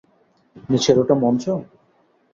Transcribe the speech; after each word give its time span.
নিচের 0.69 0.97
ওটা 1.01 1.15
মঞ্চ? 1.23 1.43